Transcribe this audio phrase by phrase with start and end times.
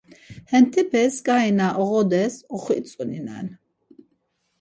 [0.51, 3.47] Hentepes ǩai na oğodes oxitzoninen.